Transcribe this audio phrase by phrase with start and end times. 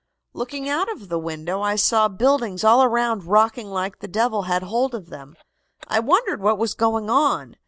[0.33, 4.63] "Looking out of the window, I saw buildings all around rocking like the devil had
[4.63, 5.35] hold of them.
[5.87, 7.55] I wondered what was going on.